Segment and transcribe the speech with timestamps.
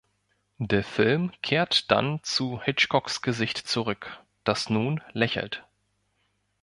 [0.57, 5.63] Der Film kehrt dann zu Hitchcocks Gesicht zurück, das nun lächelt.